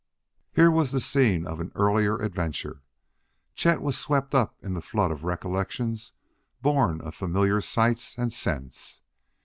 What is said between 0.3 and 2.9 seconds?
Here was the scene of an earlier adventure.